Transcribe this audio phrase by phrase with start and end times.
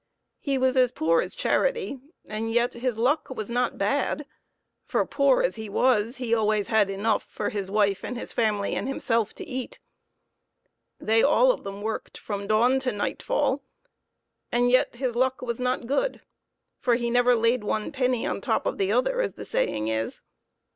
[0.39, 4.25] He was as poor as charity, and yet his luck was not bad,
[4.83, 8.73] for, poor as he was, he always had enough for his wife and his family
[8.73, 9.77] and himself to eat.
[10.99, 13.61] They all of them worked from dawn to nightfall,
[14.51, 16.21] and yet his luck was not good,
[16.79, 20.21] for he never laid one penny on top of the other, as the saying is.